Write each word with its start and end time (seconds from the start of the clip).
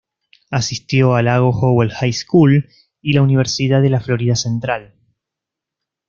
Asistió 0.49 1.13
a 1.13 1.21
Lago 1.21 1.51
Howell 1.51 1.91
High 1.91 2.13
School 2.13 2.67
y 3.03 3.13
la 3.13 3.21
Universidad 3.21 3.83
de 3.83 3.91
la 3.91 3.99
Florida 4.01 4.35
Central. 4.35 4.95